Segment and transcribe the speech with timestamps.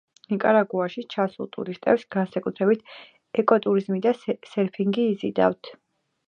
[0.33, 2.97] ნიკარაგუაში ჩასულ ტურისტებს განსაკუთრებით
[3.45, 5.73] ეკოტურიზმი და სერფინგი იზიდავთ.